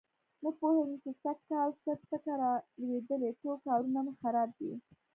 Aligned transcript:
نه 0.43 0.49
پوهېږم 0.59 0.91
چې 1.03 1.09
سږ 1.21 1.37
کل 1.49 1.69
څه 1.83 1.91
ټکه 2.09 2.33
را 2.41 2.51
لوېدلې 2.85 3.29
ټول 3.39 3.55
کارونه 3.65 3.99
مې 4.05 4.13
خراب 4.21 4.49
دي. 4.59 4.73